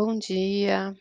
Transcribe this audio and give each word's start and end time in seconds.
Bom 0.00 0.16
dia. 0.16 0.96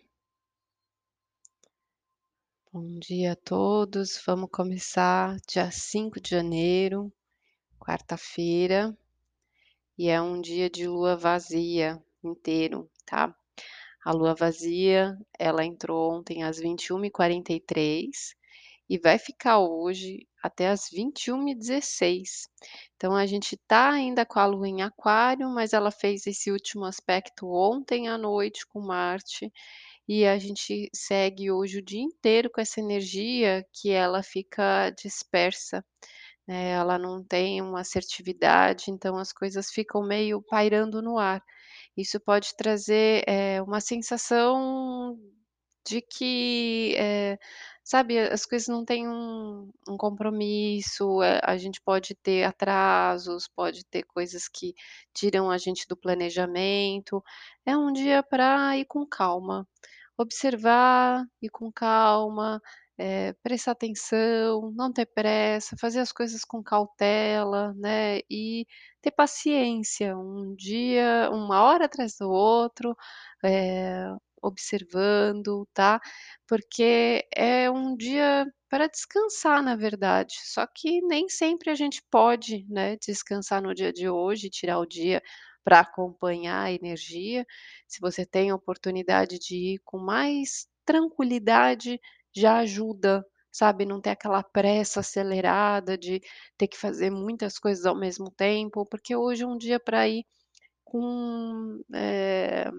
Bom 2.74 2.98
dia 2.98 3.34
a 3.34 3.36
todos. 3.36 4.20
Vamos 4.26 4.50
começar 4.52 5.38
dia 5.48 5.70
5 5.70 6.20
de 6.20 6.32
janeiro, 6.32 7.14
quarta-feira, 7.80 8.98
e 9.96 10.10
é 10.10 10.20
um 10.20 10.42
dia 10.42 10.68
de 10.68 10.88
lua 10.88 11.16
vazia 11.16 12.04
inteiro, 12.24 12.90
tá? 13.06 13.36
A 14.04 14.12
lua 14.12 14.34
vazia, 14.34 15.16
ela 15.38 15.64
entrou 15.64 16.14
ontem 16.14 16.42
às 16.42 16.60
21h43 16.60 18.36
e 18.90 18.98
vai 19.00 19.18
ficar 19.20 19.60
hoje 19.60 20.28
até 20.44 20.70
às 20.70 20.90
21h16. 20.90 22.48
Então 22.96 23.16
a 23.16 23.26
gente 23.26 23.58
tá 23.68 23.92
ainda 23.92 24.26
com 24.26 24.40
a 24.40 24.46
lua 24.46 24.68
em 24.68 24.82
aquário, 24.82 25.50
mas 25.50 25.74
ela 25.74 25.92
fez 25.92 26.28
esse 26.28 26.52
último 26.52 26.86
aspecto 26.86 27.48
ontem 27.52 28.08
à 28.10 28.18
noite 28.18 28.66
com 28.68 28.82
Marte, 28.82 29.52
e 30.08 30.26
a 30.26 30.38
gente 30.40 30.90
segue 30.96 31.52
hoje 31.52 31.80
o 31.80 31.84
dia 31.86 32.02
inteiro 32.02 32.50
com 32.52 32.62
essa 32.62 32.80
energia 32.82 33.66
que 33.74 33.92
ela 33.92 34.24
fica 34.24 34.92
dispersa, 34.92 35.84
né, 36.48 36.72
ela 36.74 36.98
não 37.00 37.24
tem 37.24 37.62
uma 37.62 37.82
assertividade, 37.82 38.86
então 38.92 39.18
as 39.18 39.34
coisas 39.34 39.70
ficam 39.72 40.04
meio 40.08 40.42
pairando 40.44 41.02
no 41.02 41.18
ar. 41.20 41.44
Isso 41.98 42.20
pode 42.22 42.56
trazer, 42.58 43.24
eh, 43.28 43.62
uma 43.64 43.82
sensação 43.82 45.18
de 45.88 46.02
que, 46.02 46.96
eh, 46.98 47.38
sabe, 47.90 48.20
as 48.20 48.46
coisas 48.46 48.68
não 48.68 48.84
têm 48.86 49.08
um 49.10 49.72
um 49.90 49.98
compromisso, 49.98 51.22
eh, 51.24 51.40
a 51.44 51.58
gente 51.58 51.82
pode 51.82 52.16
ter 52.16 52.44
atrasos, 52.44 53.48
pode 53.48 53.86
ter 53.86 54.04
coisas 54.04 54.48
que 54.50 54.74
tiram 55.14 55.50
a 55.52 55.58
gente 55.58 55.88
do 55.88 55.98
planejamento. 55.98 57.24
É 57.66 57.76
um 57.78 57.92
dia 57.94 58.24
pra 58.24 58.78
ir 58.78 58.86
com 58.86 59.06
calma, 59.06 59.68
observar, 60.18 61.26
ir 61.42 61.50
com 61.50 61.72
calma, 61.72 62.62
eh, 62.98 63.34
prestar 63.44 63.72
atenção, 63.74 64.72
não 64.76 64.92
ter 64.94 65.06
pressa, 65.08 65.78
fazer 65.80 66.00
as 66.02 66.12
coisas 66.12 66.44
com 66.46 66.64
cautela, 66.64 67.74
né, 67.76 68.20
e 68.30 68.66
ter 69.02 69.12
paciência, 69.12 70.18
um 70.18 70.56
dia 70.56 71.30
uma 71.32 71.62
hora 71.64 71.86
atrás 71.86 72.16
do 72.20 72.30
outro, 72.32 72.96
eh, 73.44 74.10
observando, 74.48 75.68
tá? 75.74 76.00
Porque 76.48 77.26
é 77.36 77.70
um 77.72 77.96
dia 77.98 78.46
para 78.70 78.88
descansar, 78.88 79.64
na 79.64 79.76
verdade, 79.76 80.36
só 80.44 80.66
que 80.68 81.02
nem 81.04 81.30
sempre 81.30 81.70
a 81.72 81.76
gente 81.76 82.04
pode, 82.12 82.66
né, 82.70 82.98
descansar 82.98 83.62
no 83.62 83.74
dia 83.76 83.94
de 83.94 84.10
hoje, 84.10 84.50
tirar 84.50 84.80
o 84.80 84.86
dia 84.86 85.22
pra 85.64 85.80
acompanhar 85.82 86.64
a 86.66 86.72
energia. 86.72 87.46
Se 87.88 88.00
você 88.02 88.26
tem 88.26 88.50
a 88.52 88.56
oportunidade 88.56 89.40
de 89.40 89.56
ir 89.76 89.80
com 89.86 89.98
mais 90.00 90.68
tranquilidade, 90.86 92.00
já 92.36 92.58
ajuda, 92.60 93.26
sabe, 93.52 93.86
não 93.86 94.02
ter 94.02 94.12
aquela 94.12 94.44
pressa 94.44 95.00
acelerada 95.02 95.98
de 95.98 96.22
ter 96.58 96.68
que 96.68 96.78
fazer 96.78 97.10
muitas 97.12 97.58
coisas 97.60 97.86
ao 97.86 97.96
mesmo 97.98 98.30
tempo, 98.32 98.86
porque 98.86 99.16
hoje 99.16 99.44
é 99.44 99.48
um 99.48 99.58
dia 99.58 99.80
pra 99.80 100.08
ir 100.08 100.26
com, 100.86 101.82
eh 101.94 102.70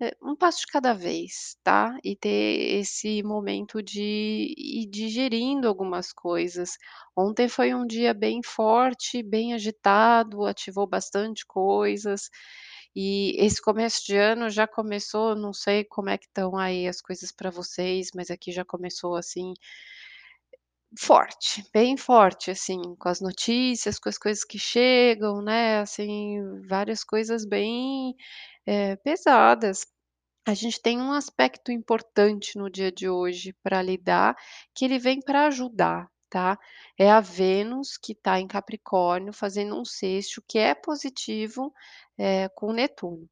eh, 0.00 0.16
um 0.22 0.36
passo 0.36 0.60
de 0.60 0.66
cada 0.68 0.92
vez, 0.94 1.56
tá? 1.64 1.96
E 2.04 2.16
ter 2.16 2.78
esse 2.80 3.22
momento 3.22 3.82
de 3.82 4.54
ir 4.56 4.86
digerindo 4.90 5.68
algumas 5.68 6.12
coisas. 6.12 6.76
Ontem 7.16 7.48
foi 7.48 7.74
um 7.74 7.86
dia 7.86 8.14
bem 8.14 8.40
forte, 8.44 9.22
bem 9.22 9.54
agitado, 9.54 10.44
ativou 10.46 10.86
bastante 10.86 11.44
coisas, 11.46 12.30
e 12.96 13.36
esse 13.44 13.60
começo 13.62 14.04
de 14.06 14.16
ano 14.16 14.50
já 14.50 14.66
começou 14.66 15.34
não 15.36 15.52
sei 15.52 15.84
como 15.84 16.10
é 16.10 16.18
que 16.18 16.26
estão 16.26 16.56
aí 16.56 16.88
as 16.88 17.00
coisas 17.00 17.32
pra 17.32 17.50
vocês, 17.50 18.10
mas 18.14 18.30
aqui 18.30 18.52
já 18.52 18.64
começou 18.64 19.16
assim 19.16 19.52
forte, 20.98 21.62
bem 21.72 21.96
forte, 21.98 22.50
assim, 22.50 22.80
com 22.98 23.08
as 23.10 23.20
notícias, 23.20 23.98
com 23.98 24.08
as 24.08 24.16
coisas 24.18 24.42
que 24.44 24.58
chegam, 24.58 25.42
né, 25.42 25.80
assim, 25.80 26.38
várias 26.66 27.04
coisas 27.04 27.44
bem, 27.44 28.14
eh, 28.68 28.96
pesadas. 28.98 29.86
A 30.48 30.54
gente 30.54 30.80
tem 30.82 31.00
um 31.00 31.12
aspecto 31.12 31.72
importante 31.72 32.58
no 32.58 32.70
dia 32.70 32.90
de 32.92 33.08
hoje 33.08 33.54
pra 33.62 33.82
lidar, 33.82 34.36
que 34.74 34.84
ele 34.86 34.98
vem 34.98 35.20
pra 35.20 35.46
ajudar, 35.48 36.08
tá? 36.30 36.58
É 36.98 37.10
a 37.10 37.20
Vênus 37.20 37.96
que 37.98 38.14
tá 38.14 38.40
em 38.40 38.48
Capricórnio 38.48 39.32
fazendo 39.32 39.78
um 39.80 39.84
sexto 39.84 40.42
que 40.48 40.58
é 40.58 40.74
positivo, 40.74 41.72
eh, 42.18 42.48
com 42.56 42.72
Netuno. 42.72 43.28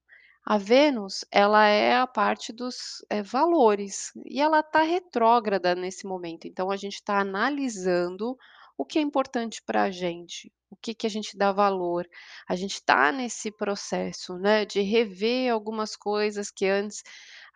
A 0.47 0.59
Vênus, 0.59 1.25
ela 1.33 1.67
é 1.67 1.97
a 1.97 2.07
parte 2.07 2.53
dos, 2.53 3.05
eh, 3.11 3.23
valores, 3.23 4.13
e 4.27 4.41
ela 4.41 4.63
tá 4.63 4.83
retrógrada 4.83 5.75
nesse 5.75 6.07
momento, 6.07 6.47
então 6.49 6.71
a 6.71 6.77
gente 6.77 7.03
tá 7.05 7.19
analisando 7.21 8.37
o 8.79 8.85
que 8.85 8.99
é 8.99 9.03
importante 9.03 9.63
pra 9.65 9.91
gente, 9.91 10.53
o 10.71 10.77
que 10.77 10.95
que 10.95 11.07
a 11.07 11.11
gente 11.11 11.37
dá 11.37 11.53
valor. 11.53 12.07
A 12.49 12.57
gente 12.57 12.83
tá 12.85 13.13
nesse 13.13 13.51
processo, 13.51 14.39
né, 14.39 14.65
de 14.65 14.81
rever 14.83 15.53
algumas 15.53 15.97
coisas 15.97 16.51
que 16.51 16.67
antes 16.67 17.03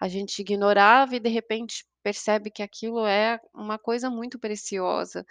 a 0.00 0.08
gente 0.08 0.40
ignorava 0.40 1.16
e 1.16 1.20
de 1.20 1.28
repente 1.28 1.84
percebe 2.02 2.50
que 2.50 2.62
aquilo 2.62 3.06
é 3.06 3.38
uma 3.54 3.78
coisa 3.78 4.08
muito 4.10 4.38
preciosa, 4.38 5.24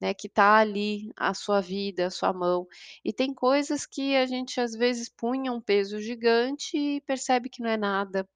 né, 0.00 0.12
que 0.12 0.28
tá 0.28 0.56
ali 0.56 1.10
a 1.16 1.32
sua 1.32 1.60
vida, 1.60 2.06
a 2.06 2.10
sua 2.10 2.32
mão. 2.32 2.66
E 3.04 3.12
tem 3.12 3.32
coisas 3.32 3.86
que 3.86 4.16
a 4.16 4.26
gente 4.26 4.60
às 4.60 4.72
vezes 4.72 5.08
punha 5.08 5.52
um 5.52 5.60
peso 5.60 6.00
gigante 6.00 6.76
e 6.76 7.00
percebe 7.02 7.48
que 7.48 7.62
não 7.62 7.70
é 7.70 7.76
nada, 7.76 8.28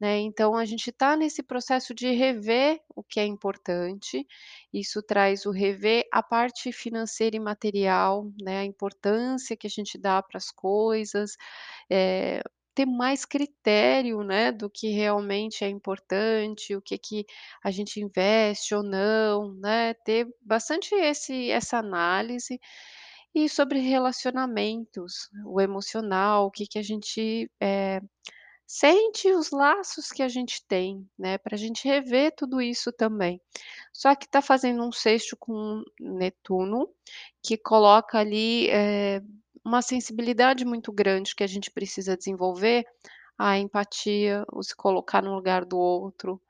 né, 0.00 0.18
então 0.20 0.56
a 0.56 0.64
gente 0.64 0.90
tá 0.92 1.16
nesse 1.16 1.42
processo 1.42 1.94
de 1.94 2.10
rever 2.12 2.80
o 2.94 3.02
que 3.02 3.20
é 3.20 3.26
importante, 3.26 4.26
isso 4.72 5.02
traz 5.02 5.46
o 5.46 5.50
rever 5.50 6.04
a 6.12 6.22
parte 6.22 6.72
financeira 6.72 7.36
e 7.36 7.40
material, 7.40 8.30
né, 8.42 8.60
a 8.60 8.64
importância 8.64 9.56
que 9.56 9.66
a 9.66 9.70
gente 9.70 9.98
dá 9.98 10.22
para 10.22 10.38
as 10.38 10.50
coisas, 10.50 11.36
eh, 11.90 12.42
ter 12.74 12.86
mais 12.86 13.24
critério, 13.24 14.22
né, 14.24 14.52
do 14.52 14.70
que 14.70 14.88
realmente 14.90 15.64
é 15.64 15.68
importante, 15.68 16.74
o 16.76 16.82
que 16.82 16.98
que 16.98 17.26
a 17.64 17.70
gente 17.70 18.00
investe 18.00 18.74
ou 18.74 18.82
não, 18.82 19.54
né, 19.54 19.94
ter 20.04 20.26
bastante 20.42 20.94
esse 20.94 21.50
essa 21.50 21.78
análise. 21.78 22.60
E 23.34 23.48
sobre 23.48 23.80
relacionamentos, 23.80 25.28
o 25.46 25.60
emocional, 25.60 26.46
o 26.46 26.50
que 26.50 26.66
que 26.66 26.78
a 26.78 26.82
gente, 26.82 27.50
eh, 27.60 28.00
sente 28.66 29.30
os 29.32 29.50
laços 29.52 30.10
que 30.12 30.22
a 30.22 30.28
gente 30.28 30.64
tem, 30.68 31.06
né, 31.18 31.38
pra 31.38 31.56
gente 31.56 31.86
rever 31.88 32.34
tudo 32.36 32.60
isso 32.62 32.92
também. 32.92 33.40
Só 33.92 34.14
que 34.16 34.28
tá 34.28 34.42
fazendo 34.42 34.84
um 34.86 34.92
sexto 34.92 35.36
com 35.38 35.82
Netuno, 36.00 36.88
que 37.44 37.56
coloca 37.58 38.18
ali, 38.20 38.68
eh, 38.70 39.22
uma 39.64 39.82
sensibilidade 39.82 40.64
muito 40.64 40.92
grande 40.92 41.34
que 41.34 41.44
a 41.44 41.46
gente 41.46 41.70
precisa 41.70 42.16
desenvolver, 42.16 42.84
a 43.38 43.58
empatia, 43.58 44.44
o 44.52 44.62
se 44.62 44.76
colocar 44.76 45.22
no 45.22 45.34
lugar 45.34 45.64
do 45.64 45.78
outro, 45.78 46.40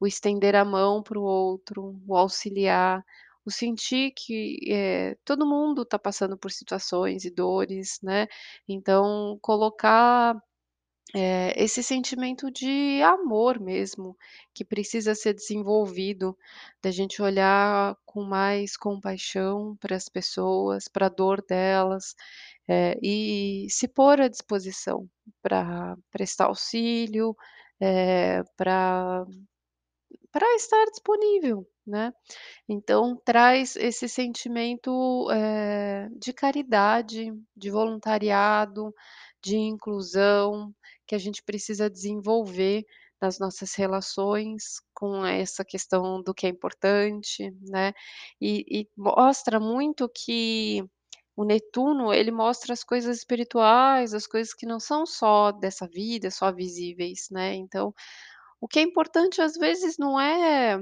o 0.00 0.06
estender 0.06 0.54
a 0.56 0.64
mão 0.64 1.02
para 1.02 1.18
o 1.18 1.22
outro, 1.22 1.96
o 2.08 2.16
auxiliar, 2.16 3.04
o 3.46 3.50
sentir 3.50 4.12
que, 4.16 4.58
eh, 4.72 5.16
todo 5.24 5.46
mundo 5.46 5.84
tá 5.84 5.98
passando 5.98 6.36
por 6.38 6.50
situações 6.52 7.24
e 7.24 7.30
dores, 7.30 7.98
né, 8.02 8.26
então 8.68 9.38
colocar, 9.42 10.36
eh, 11.14 11.52
esse 11.56 11.82
sentimento 11.82 12.50
de 12.50 13.02
amor 13.02 13.60
mesmo, 13.60 14.16
que 14.54 14.64
precisa 14.64 15.14
ser 15.14 15.34
desenvolvido, 15.34 16.36
da 16.82 16.90
gente 16.90 17.22
olhar 17.22 17.96
com 18.06 18.22
mais 18.24 18.76
compaixão 18.76 19.76
para 19.80 19.96
as 19.96 20.08
pessoas, 20.08 20.88
pra 20.88 21.08
dor 21.08 21.42
delas, 21.48 22.14
eh, 22.68 22.98
e 23.02 23.66
se 23.70 23.88
pôr 23.88 24.20
à 24.22 24.28
disposição 24.28 25.08
pra 25.42 25.96
prestar 26.12 26.46
auxílio, 26.46 27.36
eh, 27.80 28.42
pra 28.56 29.24
pra 30.32 30.46
estar 30.56 30.84
disponível, 30.92 31.66
né. 31.86 32.12
Então 32.68 33.16
traz 33.24 33.76
esse 33.76 34.08
sentimento, 34.08 35.28
eh, 35.32 36.08
de 36.18 36.32
caridade, 36.34 37.32
de 37.56 37.70
voluntariado, 37.70 38.94
de 39.42 39.56
inclusão, 39.58 40.72
que 41.06 41.14
a 41.14 41.18
gente 41.18 41.42
precisa 41.44 41.90
desenvolver 41.90 42.84
nas 43.20 43.38
nossas 43.38 43.74
relações 43.74 44.80
com 44.94 45.24
essa 45.26 45.64
questão 45.64 46.22
do 46.22 46.34
que 46.34 46.46
é 46.46 46.50
importante, 46.50 47.50
né. 47.62 47.92
E 48.40 48.64
e 48.82 48.88
mostra 48.96 49.60
muito 49.60 50.08
que 50.08 50.84
o 51.36 51.44
Netuno, 51.44 52.12
ele 52.14 52.30
mostra 52.32 52.72
as 52.74 52.84
coisas 52.84 53.18
espirituais, 53.18 54.14
as 54.14 54.26
coisas 54.26 54.54
que 54.54 54.66
não 54.66 54.80
são 54.80 55.06
só 55.06 55.52
dessa 55.52 55.88
vida, 55.88 56.30
só 56.30 56.52
visíveis, 56.52 57.28
né, 57.30 57.54
então, 57.56 57.94
o 58.60 58.68
que 58.68 58.78
é 58.80 58.82
importante 58.82 59.42
às 59.42 59.54
vezes 59.54 59.96
não 59.98 60.20
é 60.20 60.78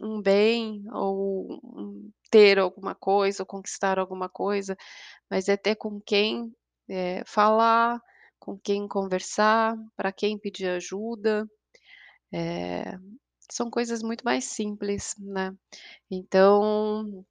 um 0.00 0.22
bem 0.22 0.84
ou 0.92 1.60
ter 2.30 2.58
alguma 2.60 2.94
coisa 2.96 3.42
ou 3.44 3.46
conquistar 3.46 3.98
alguma 4.00 4.28
coisa, 4.30 4.76
mas 5.30 5.48
é 5.48 5.56
ter 5.58 5.76
com 5.76 6.00
quem, 6.02 6.52
eh, 6.90 7.24
falar, 7.26 8.00
com 8.40 8.58
quem 8.58 8.88
conversar, 8.88 9.76
para 9.96 10.12
quem 10.12 10.38
pedir 10.38 10.68
ajuda, 10.70 11.46
eh, 12.34 12.96
são 13.52 13.70
coisas 13.70 14.02
muito 14.02 14.24
mais 14.24 14.44
simples, 14.46 15.14
né. 15.18 15.52
Então, 16.10 17.24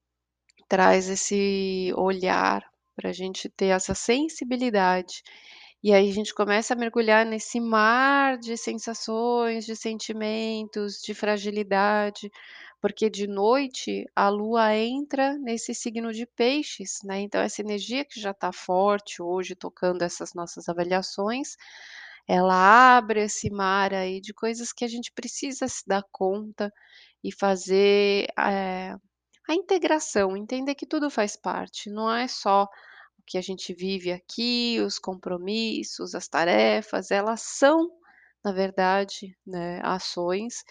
traz 0.70 1.10
esse 1.10 1.94
olhar 1.98 2.64
para 2.96 3.10
a 3.12 3.14
gente 3.14 3.50
ter 3.50 3.68
essa 3.68 3.96
sensibilidade, 3.96 5.24
e 5.84 5.94
aí 5.94 6.10
a 6.10 6.14
gente 6.14 6.34
começa 6.36 6.74
a 6.76 6.78
mergulhar 6.78 7.26
nesse 7.26 7.60
mar 7.62 8.38
de 8.40 8.58
sensações, 8.58 9.66
de 9.66 9.76
sentimentos, 9.76 11.02
de 11.02 11.14
fragilidade, 11.16 12.32
porque 12.82 13.10
de 13.10 13.28
noite 13.28 14.06
a 14.16 14.30
lua 14.30 14.76
entra 14.76 15.38
nesse 15.40 15.74
signo 15.76 16.14
de 16.14 16.26
peixes, 16.26 17.00
né, 17.04 17.22
então 17.22 17.42
essa 17.42 17.62
energia 17.62 18.06
que 18.06 18.20
já 18.22 18.32
está 18.32 18.52
forte 18.54 19.22
hoje 19.22 19.56
tocando 19.56 20.02
essas 20.04 20.34
nossas 20.34 20.70
avaliações, 20.70 21.56
ela 22.28 22.98
abre 22.98 23.22
esse 23.24 23.50
mar 23.50 23.94
aí 23.94 24.22
de 24.22 24.34
coisas 24.34 24.72
que 24.74 24.86
a 24.86 24.88
gente 24.88 25.12
precisa 25.14 25.68
se 25.68 25.84
dar 25.88 26.04
conta 26.12 26.72
e 27.24 27.32
fazer, 27.34 28.28
eh, 28.40 28.96
a 29.50 29.54
integração, 29.56 30.38
entender 30.38 30.76
que 30.76 30.86
tudo 30.86 31.10
faz 31.10 31.36
parte, 31.36 31.90
não 31.90 32.14
é 32.16 32.28
só 32.28 32.64
o 32.66 33.24
que 33.28 33.38
a 33.38 33.42
gente 33.42 33.74
vive 33.74 34.12
aqui, 34.12 34.80
os 34.82 35.00
compromissos, 35.00 36.16
as 36.16 36.28
tarefas, 36.28 37.12
elas 37.12 37.42
são, 37.42 37.90
na 38.44 38.52
verdade, 38.54 39.38
né, 39.48 39.82
ações 39.84 40.64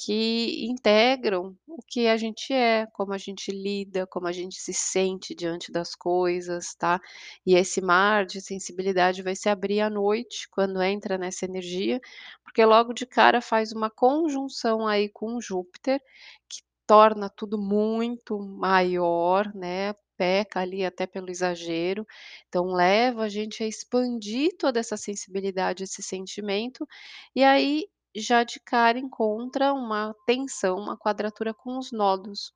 que 0.00 0.64
integram 0.66 1.56
o 1.66 1.82
que 1.86 2.06
a 2.06 2.16
gente 2.16 2.52
é, 2.52 2.86
como 2.92 3.12
a 3.12 3.18
gente 3.18 3.50
lida, 3.50 4.06
como 4.06 4.28
a 4.28 4.32
gente 4.32 4.60
se 4.60 4.72
sente 4.72 5.34
diante 5.34 5.72
das 5.72 5.94
coisas, 5.96 6.74
tá. 6.76 7.00
E 7.44 7.54
esse 7.56 7.80
mar 7.80 8.24
de 8.24 8.40
sensibilidade 8.40 9.22
vai 9.22 9.34
se 9.36 9.48
abrir 9.48 9.80
à 9.80 9.90
noite, 9.90 10.48
quando 10.50 10.80
entra 10.82 11.18
nessa 11.18 11.44
energia, 11.46 12.00
porque 12.44 12.64
logo 12.64 12.92
de 12.94 13.06
cara 13.06 13.40
faz 13.40 13.72
uma 13.72 13.90
conjunção 13.90 14.86
aí 14.86 15.08
com 15.08 15.40
Júpiter, 15.40 16.00
que 16.48 16.62
torna 16.86 17.28
tudo 17.28 17.58
muito 17.58 18.38
maior, 18.38 19.52
né, 19.54 19.94
peca 20.16 20.60
ali 20.60 20.84
até 20.84 21.06
pelo 21.06 21.30
exagero, 21.30 22.06
então 22.48 22.66
leva 22.72 23.24
a 23.24 23.28
gente 23.28 23.62
a 23.62 23.66
expandir 23.66 24.56
toda 24.58 24.80
essa 24.80 24.96
sensibilidade, 24.96 25.84
esse 25.84 26.02
sentimento, 26.02 26.86
e 27.34 27.44
aí 27.44 27.86
já 28.18 28.44
de 28.44 28.60
cara 28.60 28.98
encontra 28.98 29.72
uma 29.72 30.14
tensão, 30.26 30.76
uma 30.76 30.96
quadratura 30.96 31.54
com 31.54 31.78
os 31.78 31.92
nodos. 31.92 32.52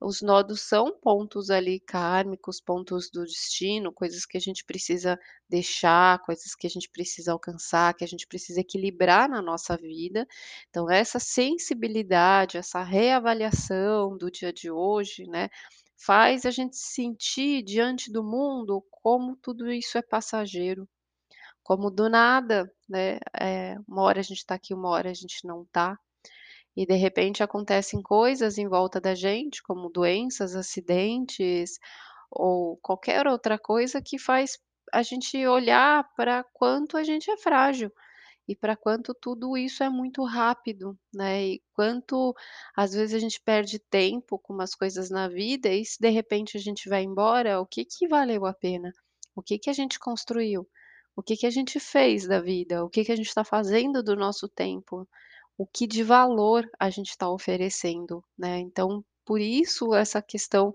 Os 0.00 0.20
nodos 0.20 0.62
são 0.62 0.90
pontos 1.00 1.48
ali 1.48 1.78
kármicos, 1.78 2.60
pontos 2.60 3.08
do 3.08 3.24
destino, 3.24 3.92
coisas 3.92 4.26
que 4.26 4.36
a 4.36 4.40
gente 4.40 4.64
precisa 4.64 5.18
deixar, 5.48 6.18
coisas 6.22 6.56
que 6.56 6.66
a 6.66 6.70
gente 6.70 6.90
precisa 6.90 7.32
alcançar, 7.32 7.94
que 7.94 8.02
a 8.02 8.08
gente 8.08 8.26
precisa 8.26 8.60
equilibrar 8.60 9.28
na 9.28 9.40
nossa 9.40 9.76
vida. 9.76 10.26
Então 10.70 10.90
essa 10.90 11.20
sensibilidade, 11.20 12.58
essa 12.58 12.82
reavaliação 12.82 14.16
do 14.18 14.30
dia 14.30 14.52
de 14.52 14.70
hoje, 14.70 15.24
né, 15.28 15.48
faz 15.96 16.44
a 16.44 16.50
gente 16.50 16.76
se 16.76 16.94
sentir 16.94 17.62
diante 17.62 18.10
do 18.10 18.24
mundo 18.24 18.84
como 18.90 19.36
tudo 19.36 19.70
isso 19.70 19.96
é 19.96 20.02
passageiro, 20.02 20.88
como 21.62 21.90
do 21.90 22.08
nada, 22.08 22.68
né, 22.92 23.18
eh, 23.40 23.76
uma 23.88 24.02
hora 24.02 24.20
a 24.20 24.22
gente 24.22 24.38
está 24.38 24.54
aqui, 24.54 24.74
uma 24.74 24.90
hora 24.90 25.10
a 25.10 25.14
gente 25.14 25.46
não 25.46 25.62
está, 25.62 25.98
e 26.76 26.86
de 26.86 26.94
repente 26.94 27.42
acontecem 27.42 28.02
coisas 28.02 28.58
em 28.58 28.68
volta 28.68 29.00
da 29.00 29.14
gente, 29.14 29.62
como 29.62 29.90
doenças, 29.90 30.54
acidentes, 30.56 31.78
ou 32.30 32.78
qualquer 32.82 33.26
outra 33.26 33.58
coisa 33.58 34.02
que 34.02 34.18
faz 34.18 34.58
a 34.92 35.02
gente 35.02 35.46
olhar 35.46 36.06
para 36.16 36.44
quanto 36.52 36.96
a 36.96 37.04
gente 37.04 37.30
é 37.30 37.36
frágil, 37.36 37.90
e 38.48 38.56
para 38.56 38.76
quanto 38.76 39.14
tudo 39.14 39.56
isso 39.56 39.82
é 39.84 39.88
muito 39.88 40.24
rápido, 40.24 40.98
né, 41.14 41.44
e 41.44 41.62
quanto 41.74 42.34
às 42.76 42.92
vezes 42.92 43.14
a 43.14 43.18
gente 43.18 43.40
perde 43.40 43.78
tempo 43.78 44.38
com 44.38 44.52
umas 44.52 44.74
coisas 44.74 45.10
na 45.10 45.28
vida 45.28 45.68
e 45.70 45.84
se 45.84 45.98
de 46.00 46.10
repente 46.10 46.56
a 46.56 46.60
gente 46.60 46.88
vai 46.88 47.02
embora, 47.04 47.60
o 47.60 47.66
que 47.66 47.84
que 47.84 48.08
valeu 48.08 48.44
a 48.46 48.52
pena? 48.52 48.92
O 49.34 49.42
que 49.42 49.58
que 49.58 49.70
a 49.70 49.72
gente 49.72 49.98
construiu? 49.98 50.68
O 51.16 51.22
que 51.22 51.36
que 51.36 51.46
a 51.46 51.50
gente 51.50 51.78
fez 51.78 52.26
da 52.26 52.40
vida? 52.40 52.84
O 52.84 52.88
que 52.88 53.04
que 53.04 53.12
a 53.12 53.16
gente 53.16 53.28
está 53.28 53.44
fazendo 53.44 54.02
do 54.02 54.16
nosso 54.16 54.48
tempo? 54.48 55.06
O 55.58 55.66
que 55.66 55.86
de 55.86 56.02
valor 56.02 56.68
a 56.78 56.88
gente 56.90 57.10
está 57.10 57.28
oferecendo, 57.30 58.24
né, 58.36 58.58
então 58.58 59.04
por 59.24 59.40
isso 59.40 59.94
essa 59.94 60.22
questão 60.22 60.72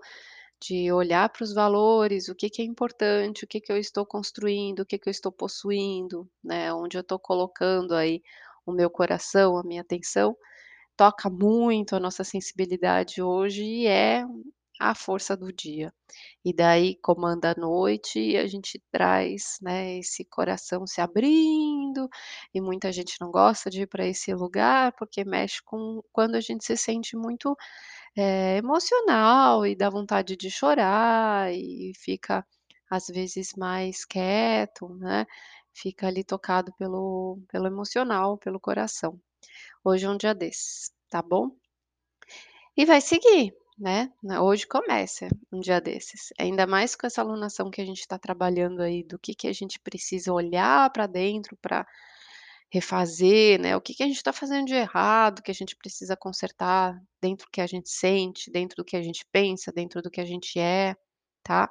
de 0.60 0.92
olhar 0.92 1.28
para 1.30 1.44
os 1.44 1.54
valores, 1.54 2.28
o 2.28 2.34
que 2.34 2.50
que 2.50 2.62
é 2.62 2.64
importante, 2.64 3.44
o 3.44 3.48
que 3.48 3.60
que 3.60 3.72
eu 3.72 3.76
estou 3.78 4.06
construindo, 4.06 4.80
o 4.80 4.86
que 4.86 4.98
que 4.98 5.08
eu 5.08 5.12
estou 5.12 5.32
possuindo, 5.32 6.28
né, 6.44 6.72
onde 6.74 6.96
eu 6.98 7.02
estou 7.02 7.18
colocando 7.18 7.94
aí 7.94 8.22
o 8.66 8.72
meu 8.72 8.90
coração, 8.90 9.56
a 9.58 9.64
minha 9.64 9.82
atenção, 9.82 10.36
toca 10.96 11.30
muito 11.30 11.96
a 11.96 12.00
nossa 12.00 12.24
sensibilidade 12.24 13.22
hoje 13.22 13.64
e 13.64 13.86
é 13.88 14.24
a 14.78 14.94
força 14.94 15.36
do 15.36 15.52
dia. 15.52 15.92
E 16.44 16.52
daí 16.54 16.96
comanda 17.02 17.52
a 17.52 17.60
noite 17.60 18.18
e 18.20 18.36
a 18.36 18.46
gente 18.46 18.82
traz, 18.92 19.58
né, 19.62 19.98
esse 19.98 20.24
coração 20.24 20.86
se 20.86 21.00
abrindo, 21.00 22.08
e 22.54 22.60
muita 22.60 22.92
gente 22.92 23.16
não 23.20 23.30
gosta 23.30 23.70
de 23.70 23.82
ir 23.82 23.86
para 23.88 24.06
esse 24.06 24.32
lugar, 24.34 24.92
porque 24.98 25.24
mexe 25.24 25.62
com 25.64 26.02
quando 26.12 26.36
a 26.36 26.40
gente 26.40 26.64
se 26.64 26.76
sente 26.76 27.16
muito, 27.16 27.56
eh, 28.16 28.58
emocional 28.58 29.66
e 29.66 29.76
dá 29.76 29.90
vontade 29.90 30.36
de 30.36 30.50
chorar 30.50 31.52
e 31.54 31.92
fica 31.96 32.46
às 32.90 33.08
vezes 33.08 33.54
mais 33.56 34.04
quieto, 34.04 34.88
né, 34.96 35.26
fica 35.74 36.08
ali 36.08 36.24
tocado 36.24 36.72
pelo 36.78 37.38
pelo 37.50 37.66
emocional, 37.66 38.38
pelo 38.38 38.60
coração. 38.60 39.20
Hoje 39.84 40.06
é 40.06 40.10
um 40.10 40.16
dia 40.18 40.34
desses, 40.34 40.92
tá 41.10 41.22
bom? 41.22 41.50
E 42.76 42.84
vai 42.84 43.00
seguir, 43.00 43.52
né, 43.78 44.10
hoje 44.40 44.66
começa 44.66 45.28
um 45.52 45.60
dia 45.60 45.80
desses, 45.80 46.32
ainda 46.38 46.66
mais 46.66 46.96
com 46.96 47.06
essa 47.06 47.20
alunação 47.20 47.70
que 47.70 47.80
a 47.80 47.84
gente 47.84 48.00
está 48.00 48.18
trabalhando 48.18 48.82
aí 48.82 49.04
do 49.04 49.18
que 49.18 49.34
que 49.34 49.46
a 49.46 49.52
gente 49.52 49.78
precisa 49.78 50.32
olhar 50.32 50.90
para 50.90 51.06
dentro 51.06 51.56
para 51.62 51.86
refazer, 52.70 53.60
né, 53.60 53.76
o 53.76 53.80
que 53.80 53.94
que 53.94 54.02
a 54.02 54.06
gente 54.06 54.16
está 54.16 54.32
fazendo 54.32 54.66
de 54.66 54.74
errado, 54.74 55.42
que 55.42 55.50
a 55.50 55.54
gente 55.54 55.76
precisa 55.76 56.16
consertar 56.16 57.00
dentro 57.20 57.46
do 57.46 57.50
que 57.50 57.60
a 57.60 57.66
gente 57.66 57.88
sente, 57.88 58.50
dentro 58.50 58.76
do 58.76 58.84
que 58.84 58.96
a 58.96 59.02
gente 59.02 59.24
pensa, 59.32 59.72
dentro 59.72 60.02
do 60.02 60.10
que 60.10 60.20
a 60.20 60.26
gente 60.26 60.58
é, 60.58 60.94
tá. 61.42 61.70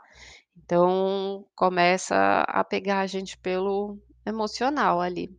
Então 0.56 1.45
começa 1.56 2.42
a 2.48 2.63
pegar 2.63 3.01
a 3.01 3.07
gente 3.07 3.38
pelo 3.38 4.00
emocional 4.25 5.00
ali. 5.00 5.29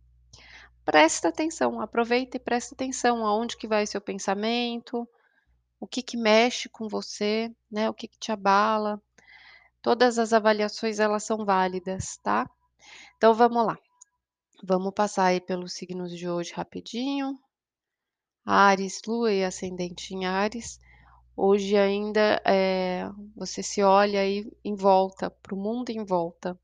Presta 0.85 1.27
atenção, 1.27 1.81
aproveita 1.81 2.37
e 2.37 2.39
presta 2.39 2.73
atenção 2.73 3.25
aonde 3.25 3.57
que 3.57 3.67
vai 3.67 3.85
seu 3.85 3.99
pensamento, 3.99 5.07
o 5.79 5.87
que 5.87 6.01
que 6.01 6.17
mexe 6.17 6.69
com 6.69 6.87
você, 6.87 7.51
né, 7.71 7.89
o 7.89 7.93
que 7.93 8.07
que 8.07 8.19
te 8.19 8.31
abala, 8.31 9.01
todas 9.81 10.19
as 10.19 10.33
avaliações 10.33 10.99
elas 10.99 11.23
são 11.23 11.45
válidas, 11.45 12.17
tá. 12.23 12.49
Então 13.17 13.33
vamos 13.33 13.65
lá, 13.65 13.77
vamos 14.63 14.93
passar 14.93 15.25
aí 15.25 15.41
pelos 15.41 15.73
signos 15.73 16.17
de 16.17 16.29
hoje 16.29 16.53
rapidinho. 16.53 17.37
Áries, 18.45 19.01
lua 19.07 19.31
e 19.33 19.43
ascendente 19.43 20.13
em 20.13 20.25
Áries, 20.25 20.79
hoje 21.37 21.77
ainda, 21.77 22.41
eh, 22.45 23.09
você 23.35 23.63
se 23.63 23.83
olha 23.83 24.21
aí 24.21 24.51
em 24.65 24.75
volta, 24.75 25.29
para 25.29 25.55
o 25.55 25.57
mundo 25.57 25.89
em 25.89 26.03
volta, 26.03 26.59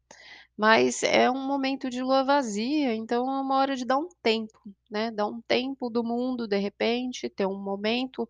mas 0.58 1.04
é 1.04 1.30
um 1.30 1.46
momento 1.48 1.90
de 1.90 2.02
lua 2.02 2.24
vazia, 2.24 2.96
então 2.96 3.30
é 3.32 3.42
uma 3.42 3.58
hora 3.58 3.76
de 3.76 3.86
dar 3.86 3.98
um 3.98 4.10
tempo, 4.24 4.60
né, 4.90 5.12
dar 5.12 5.28
um 5.28 5.42
tempo 5.42 5.90
do 5.90 6.04
mundo 6.04 6.48
de 6.48 6.58
repente, 6.58 7.30
ter 7.30 7.46
um 7.46 7.60
momento 7.60 8.28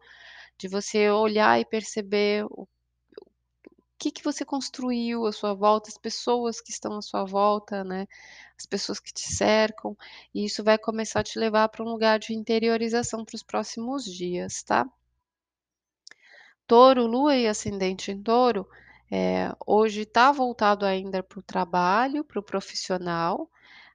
de 0.58 0.68
você 0.68 1.10
olhar 1.12 1.60
e 1.60 1.66
perceber 1.66 2.46
o 2.52 2.68
que 3.98 4.12
que 4.12 4.24
você 4.24 4.46
construiu 4.46 5.26
à 5.26 5.32
sua 5.32 5.54
volta, 5.54 5.90
as 5.90 5.98
pessoas 5.98 6.62
que 6.62 6.72
estão 6.72 6.98
à 6.98 7.02
sua 7.02 7.26
volta, 7.26 7.84
né, 7.84 8.08
as 8.58 8.66
pessoas 8.66 9.00
que 9.00 9.14
te 9.14 9.22
cercam, 9.34 9.98
e 10.34 10.46
isso 10.46 10.64
vai 10.64 10.78
começar 10.78 11.22
a 11.22 11.24
te 11.24 11.40
levar 11.40 11.70
para 11.70 11.84
um 11.84 11.90
lugar 11.90 12.20
de 12.20 12.34
interiorização 12.34 13.24
para 13.26 13.36
os 13.36 13.44
próximos 13.44 14.06
dias, 14.06 14.64
tá. 14.64 14.86
Touro, 16.68 17.06
lua 17.06 17.36
e 17.38 17.48
ascendente 17.48 18.12
em 18.12 18.22
touro, 18.22 18.68
eh, 19.12 19.52
hoje 19.66 20.02
está 20.02 20.32
voltado 20.32 20.86
ainda 20.86 21.24
para 21.24 21.40
o 21.40 21.44
trabalho, 21.44 22.24
para 22.24 22.40
o 22.40 22.44
profissional, 22.44 23.50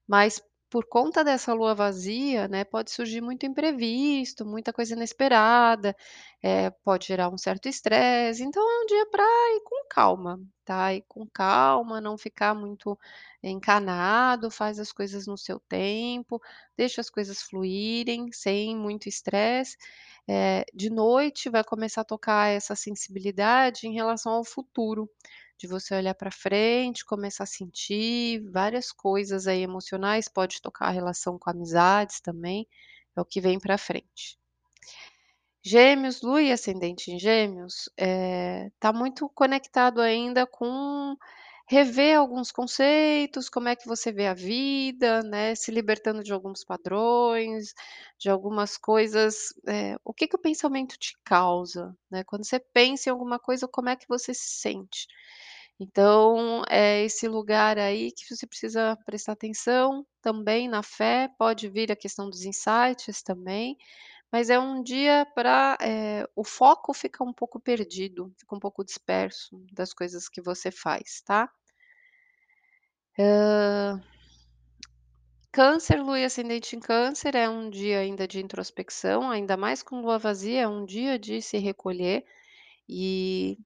mas 0.07 0.43
por 0.71 0.87
conta 0.87 1.25
dessa 1.25 1.53
lua 1.53 1.75
vazia, 1.75 2.49
né, 2.49 2.65
pode 2.65 2.91
surgir 2.93 3.21
muito 3.21 3.45
imprevisto, 3.47 4.47
muita 4.47 4.73
coisa 4.73 4.95
inesperada, 4.95 5.97
eh, 6.43 6.71
pode 6.85 7.07
gerar 7.09 7.29
um 7.29 7.37
certo 7.39 7.69
estresse, 7.69 8.43
então 8.45 8.62
é 8.62 8.83
um 8.85 8.87
dia 8.87 9.07
para 9.11 9.25
ir 9.25 9.61
com 9.65 9.87
calma, 9.91 10.41
tá, 10.65 10.95
ir 10.95 11.05
com 11.09 11.27
calma, 11.27 12.00
não 12.00 12.17
ficar 12.17 12.55
muito 12.55 12.99
encanado, 13.43 14.50
faz 14.50 14.79
as 14.79 14.93
coisas 14.93 15.27
no 15.27 15.37
seu 15.37 15.59
tempo, 15.61 16.41
deixa 16.77 17.00
as 17.00 17.11
coisas 17.11 17.43
fluírem 17.43 18.31
sem 18.33 18.77
muito 18.77 19.09
estresse. 19.09 19.77
Eh, 20.29 20.65
de 20.75 20.91
noite 20.91 21.49
vai 21.50 21.65
começar 21.65 22.03
a 22.03 22.05
tocar 22.05 22.49
essa 22.49 22.77
sensibilidade 22.77 23.87
em 23.87 23.93
relação 23.95 24.33
ao 24.33 24.45
futuro, 24.45 25.11
de 25.61 25.67
você 25.67 25.95
olhar 25.95 26.14
para 26.14 26.31
frente, 26.31 27.05
começar 27.05 27.45
a 27.45 27.47
sentir 27.47 28.40
várias 28.50 28.90
coisas 28.90 29.47
aí 29.47 29.61
emocionais, 29.61 30.26
pode 30.26 30.62
tocar 30.62 30.87
a 30.87 30.90
relação 30.90 31.38
com 31.38 31.50
amizades 31.50 32.19
também, 32.19 32.67
é 33.14 33.21
o 33.21 33.26
que 33.26 33.43
vem 33.43 33.61
para 33.61 33.76
frente. 33.76 34.38
Gêmeos, 35.62 36.23
Lua 36.23 36.40
e 36.40 36.50
ascendente 36.50 37.11
em 37.11 37.19
Gêmeos, 37.19 37.90
eh, 37.99 38.71
tá 38.81 38.90
muito 38.90 39.29
conectado 39.29 40.00
ainda 40.00 40.47
com 40.47 41.14
rever 41.71 42.19
alguns 42.19 42.50
conceitos, 42.53 43.49
como 43.49 43.69
é 43.69 43.77
que 43.77 43.87
você 43.87 44.11
vê 44.12 44.27
a 44.27 44.35
vida, 44.35 45.23
né, 45.23 45.55
se 45.55 45.71
libertando 45.71 46.23
de 46.25 46.33
alguns 46.33 46.65
padrões, 46.65 47.73
de 48.19 48.29
algumas 48.29 48.77
coisas, 48.77 49.55
eh, 49.69 49.97
o 50.05 50.12
que 50.12 50.27
que 50.29 50.37
o 50.37 50.41
pensamento 50.41 50.99
te 50.99 51.15
causa, 51.25 51.97
né, 52.11 52.25
quando 52.25 52.45
você 52.45 52.59
pensa 52.61 53.09
em 53.09 53.12
alguma 53.12 53.39
coisa, 53.39 53.69
como 53.69 53.89
é 53.89 53.97
que 53.97 54.09
você 54.09 54.35
se 54.35 54.50
sente. 54.61 55.07
Então, 55.81 56.62
é 56.69 57.05
esse 57.05 57.27
lugar 57.29 57.79
aí 57.79 58.12
que 58.12 58.25
você 58.35 58.47
precisa 58.47 58.97
prestar 59.07 59.33
atenção, 59.33 60.07
também 60.23 60.69
na 60.69 60.83
fé, 60.83 61.31
pode 61.39 61.69
vir 61.69 61.91
a 61.93 61.97
questão 61.97 62.29
dos 62.31 62.45
insights 62.45 63.23
também, 63.23 63.77
mas 64.33 64.50
é 64.50 64.59
um 64.61 64.83
dia 64.83 65.27
para, 65.35 65.79
eh, 65.83 66.27
o 66.37 66.45
foco 66.45 66.95
fica 66.95 67.25
um 67.25 67.33
pouco 67.35 67.61
perdido, 67.61 68.33
fica 68.39 68.57
um 68.57 68.61
pouco 68.61 68.85
disperso 68.85 69.62
das 69.73 69.93
coisas 69.95 70.29
que 70.29 70.43
você 70.43 70.71
faz, 70.73 71.23
tá. 71.25 71.50
Câncer, 75.53 76.00
Lua 76.00 76.19
e 76.21 76.25
ascendente 76.25 76.77
em 76.77 76.81
Câncer, 76.81 77.35
é 77.35 77.49
um 77.49 77.71
dia 77.71 77.99
ainda 78.00 78.27
de 78.27 78.41
introspecção, 78.41 79.31
ainda 79.31 79.57
mais 79.57 79.83
com 79.83 80.00
lua 80.00 80.19
vazia, 80.19 80.62
é 80.62 80.69
um 80.69 80.85
dia 80.85 81.19
de 81.19 81.43
se 81.43 81.59
recolher 81.59 82.25
e 82.89 83.59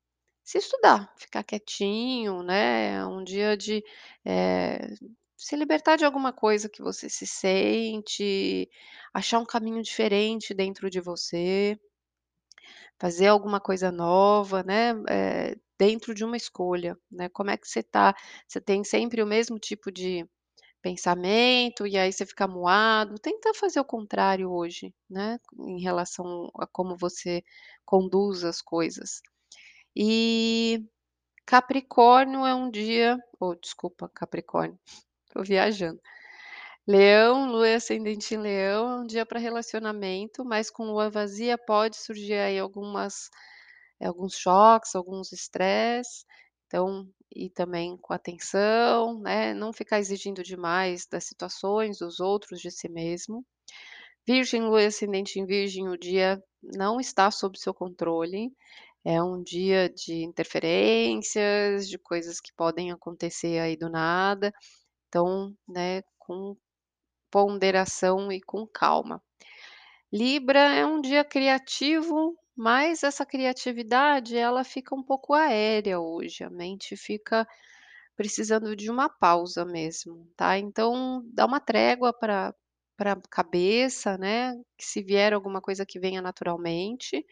se 0.44 0.58
estudar, 0.58 1.12
ficar 1.18 1.44
quietinho, 1.44 2.42
né, 2.42 2.94
é 2.96 3.06
um 3.06 3.24
dia 3.24 3.56
de, 3.56 3.84
eh, 4.26 4.88
se 5.36 5.56
libertar 5.56 5.96
de 5.96 6.04
alguma 6.04 6.32
coisa 6.32 6.68
que 6.68 6.82
você 6.82 7.08
se 7.10 7.26
sente, 7.26 8.68
achar 9.14 9.38
um 9.40 9.46
caminho 9.46 9.82
diferente 9.82 10.54
dentro 10.54 10.90
de 10.90 11.00
você. 11.00 11.78
Fazer 13.00 13.26
alguma 13.26 13.60
coisa 13.60 13.90
nova, 13.90 14.62
né, 14.62 14.92
eh, 15.08 15.56
dentro 15.78 16.14
de 16.14 16.24
uma 16.24 16.36
escolha, 16.36 16.96
né, 17.10 17.28
como 17.30 17.50
é 17.50 17.56
que 17.56 17.68
você 17.68 17.82
tá? 17.82 18.14
Você 18.48 18.60
tem 18.60 18.84
sempre 18.84 19.22
o 19.22 19.26
mesmo 19.26 19.58
tipo 19.58 19.90
de 19.92 20.26
pensamento 20.82 21.86
e 21.86 21.96
aí 21.98 22.12
você 22.12 22.26
fica 22.26 22.44
amuado, 22.44 23.18
tenta 23.18 23.54
fazer 23.54 23.80
o 23.80 23.84
contrário 23.84 24.50
hoje, 24.52 24.94
né, 25.10 25.38
em 25.58 25.80
relação 25.80 26.50
a 26.58 26.66
como 26.66 26.96
você 26.96 27.42
conduz 27.86 28.44
as 28.44 28.60
coisas. 28.62 29.22
E 29.96 30.84
Capricórnio 31.46 32.46
é 32.46 32.54
um 32.54 32.70
dia 32.70 33.18
oh, 33.40 33.54
desculpa, 33.56 34.10
Capricórnio, 34.14 34.78
tô 35.32 35.42
viajando. 35.42 36.00
Leão, 36.86 37.50
Lua 37.50 37.76
ascendente 37.76 38.34
em 38.34 38.38
Leão, 38.38 38.90
é 38.90 38.96
um 39.02 39.06
dia 39.06 39.24
para 39.26 39.40
relacionamento, 39.40 40.44
mas 40.44 40.70
com 40.70 40.84
lua 40.84 41.08
vazia 41.10 41.56
pode 41.56 41.96
surgir 41.96 42.34
aí 42.34 42.58
algumas 42.58 43.30
alguns 44.06 44.34
choques, 44.36 44.94
alguns 44.94 45.32
estresse, 45.32 46.24
então 46.66 47.08
e 47.34 47.50
também 47.50 47.96
com 47.96 48.12
atenção, 48.14 49.18
né, 49.20 49.52
não 49.54 49.72
ficar 49.72 49.98
exigindo 49.98 50.42
demais 50.42 51.06
das 51.06 51.24
situações, 51.24 51.98
dos 51.98 52.20
outros, 52.20 52.60
de 52.60 52.70
si 52.70 52.88
mesmo. 52.88 53.44
Virgem, 54.26 54.62
Lua 54.62 54.86
ascendente 54.86 55.38
em 55.38 55.46
Virgem, 55.46 55.88
o 55.88 55.98
dia 55.98 56.42
não 56.62 57.00
está 57.00 57.30
sob 57.30 57.58
seu 57.58 57.74
controle, 57.74 58.52
é 59.04 59.22
um 59.22 59.42
dia 59.42 59.88
de 59.90 60.24
interferências, 60.24 61.88
de 61.88 61.98
coisas 61.98 62.40
que 62.40 62.52
podem 62.54 62.90
acontecer 62.90 63.58
aí 63.58 63.76
do 63.76 63.90
nada, 63.90 64.52
então, 65.08 65.54
né, 65.68 66.02
com 66.18 66.56
ponderação 67.30 68.32
e 68.32 68.40
com 68.40 68.66
calma. 68.66 69.22
Libra 70.12 70.60
é 70.60 70.86
um 70.86 71.00
dia 71.00 71.24
criativo, 71.24 72.36
mas 72.56 73.02
essa 73.04 73.26
criatividade 73.26 74.36
ela 74.36 74.64
fica 74.64 74.94
um 74.94 75.02
pouco 75.02 75.34
aérea 75.34 76.00
hoje, 76.00 76.44
a 76.44 76.50
mente 76.50 76.96
fica 76.96 77.46
precisando 78.16 78.76
de 78.76 78.90
uma 78.90 79.08
pausa 79.10 79.64
mesmo, 79.64 80.28
tá. 80.36 80.58
Então 80.58 81.22
dá 81.32 81.46
uma 81.46 81.60
trégua 81.60 82.12
pra 82.12 82.54
pra 82.96 83.16
cabeça, 83.30 84.18
né, 84.18 84.54
que 84.78 84.84
se 84.86 85.02
vier 85.02 85.34
alguma 85.34 85.60
coisa 85.60 85.86
que 85.86 86.00
venha 86.00 86.22
naturalmente, 86.22 87.26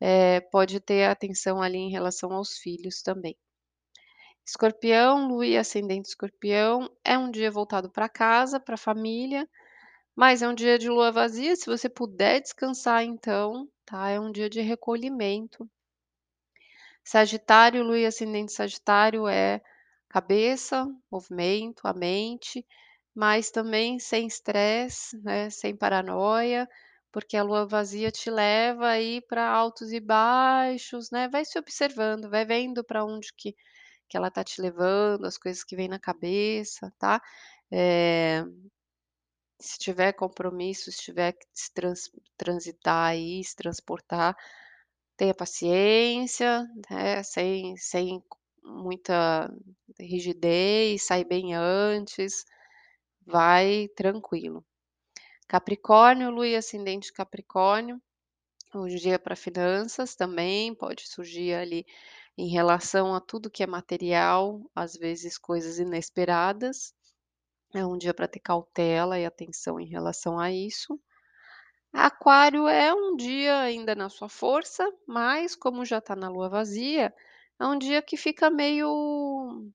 eh, 0.00 0.40
pode 0.52 0.80
ter 0.80 1.06
atenção 1.10 1.62
ali 1.62 1.78
em 1.78 1.90
relação 1.90 2.32
aos 2.34 2.58
filhos 2.58 3.02
também. 3.02 3.36
Escorpião, 4.46 5.28
Lua 5.28 5.46
e 5.46 5.56
ascendente 5.56 6.08
Escorpião, 6.08 6.90
é 7.04 7.16
um 7.18 7.30
dia 7.30 7.50
voltado 7.50 7.90
pra 7.90 8.08
casa, 8.08 8.58
pra 8.58 8.76
família, 8.76 9.48
mas 10.20 10.42
é 10.42 10.48
um 10.48 10.54
dia 10.54 10.78
de 10.78 10.88
lua 10.90 11.10
vazia, 11.12 11.56
se 11.56 11.66
você 11.66 11.88
puder 11.88 12.40
descansar 12.42 13.02
então, 13.04 13.68
tá, 13.86 14.08
é 14.10 14.20
um 14.20 14.30
dia 14.32 14.50
de 14.50 14.60
recolhimento. 14.60 15.68
Sagitário, 17.04 17.82
Lua 17.82 17.98
e 17.98 18.06
ascendente 18.06 18.52
Sagitário 18.52 19.26
é 19.26 19.60
cabeça, 20.08 20.86
movimento, 21.10 21.86
a 21.86 21.92
mente, 21.94 22.66
mas 23.14 23.50
também 23.50 23.98
sem 23.98 24.26
estresse, 24.26 25.16
né, 25.22 25.50
sem 25.50 25.74
paranoia, 25.76 26.68
porque 27.12 27.36
a 27.36 27.42
lua 27.42 27.66
vazia 27.66 28.10
te 28.10 28.30
leva 28.30 28.88
aí 28.88 29.20
pra 29.22 29.48
altos 29.48 29.92
e 29.92 30.00
baixos, 30.00 31.10
né, 31.10 31.28
vai 31.28 31.44
se 31.44 31.58
observando, 31.58 32.28
vai 32.30 32.44
vendo 32.44 32.84
pra 32.84 33.04
onde 33.04 33.32
que 33.36 33.54
que 34.08 34.16
ela 34.18 34.30
tá 34.30 34.44
te 34.44 34.60
levando, 34.62 35.24
as 35.26 35.38
coisas 35.38 35.64
que 35.64 35.74
vêm 35.76 35.88
na 35.88 35.98
cabeça, 35.98 36.92
tá. 37.00 37.22
Eh 37.72 38.44
se 39.60 39.78
tiver 39.78 40.12
compromisso, 40.14 40.90
se 40.92 40.98
tiver 41.02 41.32
que 41.32 41.46
se 41.54 41.72
trans 41.74 42.10
transitar 42.36 43.10
aí, 43.10 43.42
se 43.44 43.56
transportar, 43.56 44.36
tenha 45.16 45.34
paciência, 45.34 46.66
né, 46.90 47.22
sem 47.22 47.76
sem 47.76 48.22
muita 48.64 49.50
rigidez, 50.00 51.04
sai 51.04 51.24
bem 51.24 51.54
antes, 51.54 52.44
vai 53.26 53.88
tranquilo. 53.96 54.64
Capricórnio, 55.48 56.30
Lua 56.30 56.48
e 56.48 56.56
ascendente 56.56 57.12
Capricórnio, 57.12 58.00
um 58.74 58.86
dia 58.86 59.18
para 59.18 59.36
finanças 59.36 60.14
também, 60.16 60.74
pode 60.74 61.08
surgir 61.08 61.54
ali 61.54 61.86
em 62.38 62.48
relação 62.48 63.14
a 63.14 63.20
tudo 63.20 63.50
que 63.50 63.62
é 63.62 63.66
material, 63.66 64.60
às 64.74 64.94
vezes 64.96 65.38
coisas 65.38 65.78
inesperadas. 65.78 66.94
É 67.74 67.84
um 67.86 67.96
dia 67.98 68.12
para 68.14 68.26
ter 68.28 68.40
cautela 68.40 69.18
e 69.18 69.24
atenção 69.24 69.78
em 69.80 69.86
relação 69.86 70.38
a 70.38 70.50
isso. 70.52 71.00
Aquário 71.92 72.68
é 72.68 72.94
um 72.94 73.16
dia 73.16 73.60
ainda 73.60 73.94
na 73.94 74.08
sua 74.10 74.28
força, 74.28 74.84
mas 75.06 75.56
como 75.56 75.84
já 75.84 76.00
tá 76.00 76.16
na 76.16 76.28
lua 76.28 76.48
vazia, 76.48 77.14
é 77.60 77.66
um 77.66 77.78
dia 77.78 78.02
que 78.02 78.16
fica 78.16 78.50
meio 78.50 79.70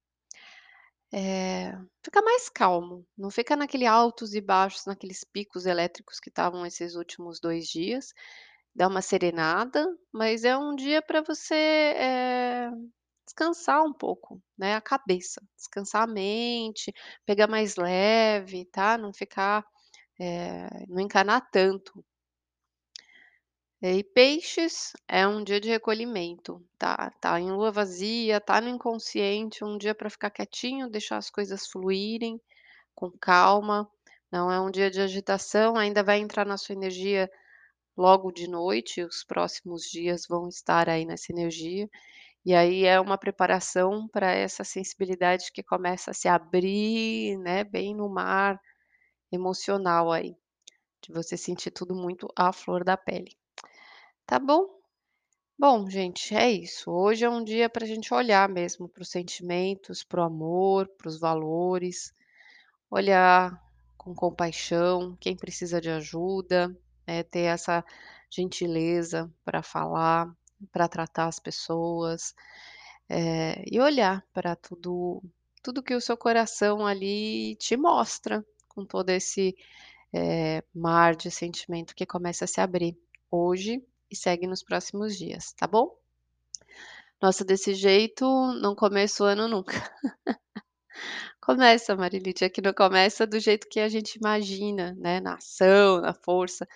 eh, 1.13 1.73
fica 2.03 2.21
mais 2.21 2.49
calmo, 2.49 3.05
não 3.17 3.29
fica 3.31 3.55
naquele 3.55 3.85
altos 3.85 4.33
e 4.33 4.41
baixos, 4.41 4.85
naqueles 4.85 5.23
picos 5.23 5.65
elétricos 5.65 6.19
que 6.19 6.29
estavam 6.29 6.65
esses 6.65 6.95
últimos 6.95 7.39
2 7.39 7.67
dias, 7.67 8.13
dá 8.75 8.87
uma 8.87 9.01
serenada, 9.01 9.87
mas 10.13 10.43
é 10.43 10.57
um 10.57 10.75
dia 10.75 11.01
para 11.01 11.21
você, 11.21 11.55
eh, 11.55 12.71
descansar 13.25 13.83
um 13.83 13.93
pouco, 13.93 14.41
né, 14.57 14.75
a 14.75 14.81
cabeça, 14.81 15.41
descansar 15.57 16.03
a 16.03 16.07
mente, 16.07 16.93
pegar 17.25 17.47
mais 17.47 17.75
leve, 17.75 18.65
tá, 18.65 18.97
não 18.97 19.13
ficar, 19.13 19.65
eh, 20.19 20.85
não 20.89 21.01
encanar 21.01 21.49
tanto. 21.51 22.03
E 23.81 24.03
Peixes 24.03 24.91
é 25.07 25.25
um 25.27 25.41
dia 25.43 25.61
de 25.61 25.69
recolhimento, 25.69 26.61
tá 26.77 27.09
tá 27.21 27.39
em 27.39 27.51
lua 27.51 27.71
vazia, 27.71 28.41
tá 28.41 28.59
no 28.59 28.67
inconsciente, 28.69 29.63
um 29.63 29.77
dia 29.77 29.95
para 29.95 30.09
ficar 30.09 30.29
quietinho, 30.31 30.89
deixar 30.89 31.15
as 31.17 31.29
coisas 31.29 31.65
fluírem, 31.67 32.41
com 32.95 33.11
calma, 33.11 33.89
não 34.31 34.51
é 34.51 34.59
um 34.61 34.71
dia 34.71 34.91
de 34.91 35.01
agitação, 35.01 35.77
ainda 35.77 36.03
vai 36.03 36.19
entrar 36.19 36.45
na 36.45 36.57
sua 36.57 36.75
energia 36.75 37.29
logo 37.97 38.31
de 38.31 38.47
noite, 38.49 39.03
os 39.03 39.23
próximos 39.25 39.83
dias 39.83 40.27
vão 40.27 40.49
estar 40.49 40.89
aí 40.89 41.05
nessa 41.05 41.31
energia, 41.33 41.89
e 42.45 42.53
aí 42.55 42.85
é 42.85 42.99
uma 42.99 43.17
preparação 43.17 44.07
para 44.09 44.31
essa 44.31 44.63
sensibilidade 44.63 45.51
que 45.51 45.63
começa 45.63 46.11
a 46.11 46.13
se 46.13 46.27
abrir, 46.27 47.37
né, 47.39 47.63
bem 47.63 47.95
no 47.95 48.09
mar 48.09 48.59
emocional 49.31 50.11
aí, 50.11 50.35
de 51.01 51.13
você 51.13 51.37
sentir 51.37 51.71
tudo 51.71 51.95
muito 51.95 52.27
à 52.37 52.53
flor 52.53 52.83
da 52.83 52.97
pele. 52.97 53.37
Tá 54.25 54.39
bom? 54.39 54.67
Bom 55.57 55.89
gente, 55.89 56.35
é 56.35 56.51
isso, 56.51 56.91
hoje 56.91 57.25
é 57.25 57.29
um 57.29 57.43
dia 57.43 57.69
pra 57.69 57.85
gente 57.85 58.13
olhar 58.13 58.49
mesmo 58.49 58.89
para 58.89 59.03
os 59.03 59.09
sentimentos, 59.09 60.03
para 60.03 60.21
o 60.21 60.25
amor, 60.25 60.87
para 60.97 61.07
os 61.07 61.19
valores, 61.19 62.13
olhar 62.91 63.61
com 63.97 64.15
compaixão, 64.15 65.17
quem 65.19 65.35
precisa 65.35 65.81
de 65.81 65.89
ajuda, 65.89 66.75
eh, 67.07 67.23
ter 67.23 67.41
essa 67.41 67.83
gentileza 68.29 69.31
para 69.45 69.63
falar, 69.63 70.29
para 70.71 70.87
tratar 70.87 71.27
as 71.27 71.39
pessoas, 71.39 72.33
eh, 73.09 73.63
e 73.71 73.79
olhar 73.81 74.23
pra 74.33 74.55
tudo 74.55 75.21
tudo 75.63 75.83
que 75.83 75.95
o 75.95 76.01
seu 76.01 76.17
coração 76.17 76.85
ali 76.85 77.55
te 77.57 77.77
mostra, 77.77 78.45
com 78.69 78.85
todo 78.85 79.09
esse, 79.11 79.55
eh, 80.13 80.63
mar 80.75 81.15
de 81.15 81.31
sentimento 81.31 81.95
que 81.95 82.05
começa 82.05 82.45
a 82.45 82.47
se 82.49 82.61
abrir 82.61 82.97
hoje 83.31 83.83
e 84.11 84.15
segue 84.15 84.47
nos 84.47 84.63
próximos 84.63 85.17
dias, 85.17 85.53
tá 85.53 85.67
bom? 85.67 85.95
Nossa, 87.21 87.45
desse 87.45 87.73
jeito 87.73 88.25
não 88.61 88.75
começa 88.75 89.23
o 89.23 89.27
ano 89.27 89.47
nunca. 89.47 89.73
Começa, 91.41 91.95
Marilide, 91.95 92.45
é 92.45 92.49
que 92.49 92.61
não 92.61 92.73
começa 92.73 93.27
do 93.27 93.39
jeito 93.39 93.67
que 93.69 93.79
a 93.79 93.89
gente 93.89 94.15
imagina, 94.15 94.95
né, 94.97 95.19
na 95.19 95.35
ação, 95.35 96.01
na 96.01 96.13
força. 96.13 96.67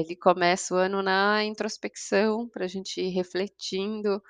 Ele 0.00 0.16
começa 0.16 0.74
o 0.74 0.76
ano 0.78 1.02
na 1.02 1.44
introspecção, 1.44 2.48
pra 2.48 2.66
gente 2.66 3.00
ir 3.00 3.10
refletindo, 3.10 4.22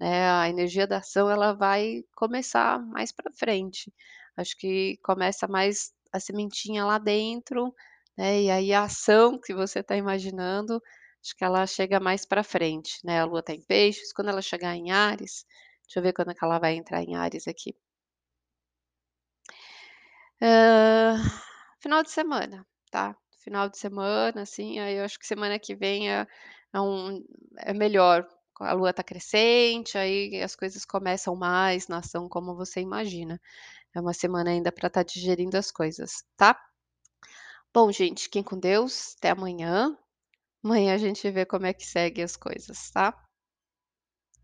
né, 0.00 0.28
a 0.30 0.48
energia 0.48 0.86
da 0.86 0.98
ação 0.98 1.30
ela 1.30 1.52
vai 1.52 2.04
começar 2.16 2.80
mais 2.86 3.12
pra 3.12 3.32
frente. 3.32 3.92
Acho 4.36 4.56
que 4.58 4.98
começa 5.02 5.46
mais 5.48 5.92
a 6.12 6.20
sementinha 6.20 6.84
lá 6.84 6.98
dentro, 6.98 7.74
né, 8.16 8.42
e 8.42 8.50
aí 8.50 8.72
a 8.72 8.84
ação 8.84 9.38
que 9.40 9.54
você 9.54 9.82
tá 9.82 9.96
imaginando, 9.96 10.82
acho 11.22 11.36
que 11.36 11.44
ela 11.44 11.66
chega 11.66 12.00
mais 12.00 12.24
pra 12.26 12.42
frente, 12.44 12.98
né, 13.04 13.20
a 13.20 13.24
lua 13.24 13.42
tá 13.42 13.52
em 13.54 13.62
peixes, 13.62 14.12
quando 14.12 14.28
ela 14.30 14.42
chegar 14.42 14.74
em 14.76 14.90
Áries 14.92 15.44
deixa 15.86 15.98
eu 16.00 16.02
ver 16.02 16.12
quando 16.14 16.30
é 16.30 16.34
que 16.34 16.44
ela 16.44 16.58
vai 16.58 16.74
entrar 16.76 17.02
em 17.02 17.14
Áries 17.16 17.46
aqui. 17.48 17.74
Hã, 20.40 21.16
final 21.80 22.02
de 22.02 22.10
semana, 22.10 22.66
tá, 22.90 23.16
final 23.44 23.68
de 23.68 23.78
semana, 23.78 24.42
assim, 24.42 24.78
aí 24.80 24.96
eu 24.96 25.04
acho 25.04 25.18
que 25.18 25.26
semana 25.26 25.58
que 25.58 25.74
vem 25.74 26.10
é 26.12 26.26
é 26.72 26.80
um 26.80 27.24
é 27.58 27.72
melhor, 27.72 28.26
a 28.60 28.72
lua 28.74 28.92
tá 28.92 29.02
crescente, 29.04 29.96
aí 29.98 30.42
as 30.42 30.56
coisas 30.56 30.84
começam 30.84 31.36
mais 31.36 31.86
na 31.88 31.98
ação 31.98 32.28
como 32.28 32.56
você 32.56 32.80
imagina. 32.80 33.40
É 33.94 34.00
uma 34.00 34.14
semana 34.14 34.50
ainda 34.50 34.72
pra 34.72 34.88
estar 34.88 35.04
digerindo 35.04 35.56
as 35.58 35.70
coisas, 35.72 36.24
tá? 36.36 36.58
Bom 37.74 37.92
gente, 37.92 38.22
fiquem 38.24 38.42
com 38.42 38.58
Deus, 38.58 39.14
até 39.18 39.28
amanhã. 39.30 39.94
Amanhã 40.64 40.94
a 40.94 40.98
gente 40.98 41.30
vê 41.30 41.46
como 41.46 41.66
é 41.66 41.74
que 41.74 41.86
segue 41.86 42.22
as 42.22 42.36
coisas, 42.36 42.90
tá? 42.92 43.14